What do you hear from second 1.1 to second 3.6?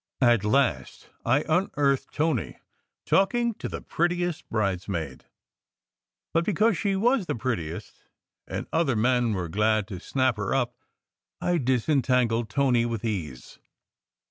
I unearthed Tony, talking